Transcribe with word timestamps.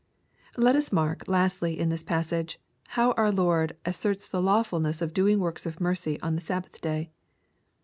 Let 0.57 0.75
us 0.75 0.91
mark, 0.91 1.27
lastly, 1.27 1.77
in 1.79 1.89
this 1.89 2.01
passage, 2.01 2.59
how 2.97 3.11
our 3.11 3.31
Lord 3.31 3.77
asserts 3.85 4.27
the 4.27 4.41
lawfulness 4.41 4.99
of 4.99 5.13
doing 5.13 5.37
works 5.39 5.67
of 5.67 5.79
mercy 5.79 6.19
on 6.21 6.33
the 6.33 6.41
Sabbath 6.41 6.81
day. 6.81 7.11